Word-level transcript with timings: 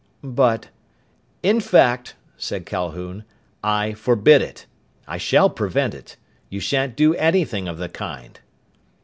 "But" 0.23 0.69
"In 1.49 1.59
fact," 1.59 2.15
said 2.35 2.65
Calhoun, 2.65 3.23
"I 3.63 3.93
forbid 3.93 4.41
it. 4.41 4.65
I 5.07 5.19
shall 5.19 5.47
prevent 5.47 5.93
it. 5.93 6.17
You 6.49 6.59
shan't 6.59 6.95
do 6.95 7.13
anything 7.13 7.67
of 7.67 7.77
the 7.77 7.87
kind." 7.87 8.39